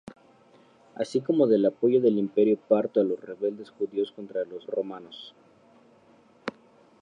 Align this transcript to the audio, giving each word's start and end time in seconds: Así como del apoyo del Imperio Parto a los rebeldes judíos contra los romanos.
Así 0.95 1.21
como 1.21 1.45
del 1.45 1.63
apoyo 1.67 2.01
del 2.01 2.17
Imperio 2.17 2.57
Parto 2.57 2.99
a 2.99 3.03
los 3.03 3.19
rebeldes 3.19 3.69
judíos 3.69 4.11
contra 4.11 4.45
los 4.45 4.65
romanos. 4.65 5.35